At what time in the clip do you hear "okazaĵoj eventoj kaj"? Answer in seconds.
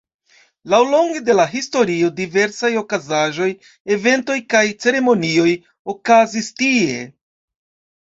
2.81-4.65